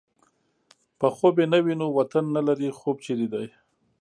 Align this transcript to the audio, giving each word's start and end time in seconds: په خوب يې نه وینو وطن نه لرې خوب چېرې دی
په 0.99 1.07
خوب 1.15 1.33
يې 1.41 1.45
نه 1.53 1.59
وینو 1.65 1.87
وطن 1.97 2.25
نه 2.35 2.41
لرې 2.47 2.69
خوب 2.79 2.95
چېرې 3.05 3.27
دی 3.33 3.47